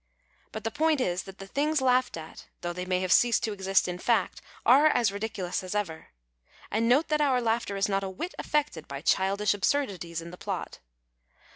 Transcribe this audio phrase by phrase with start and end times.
[0.51, 3.53] But the point is, that the things laughed at, though they may have ceased to
[3.53, 6.07] exist in fact, are as ridiculous as ever.
[6.71, 10.39] And note that our laughter is not a whit affected by childisli absurdities in the
[10.43, 10.79] |)lot.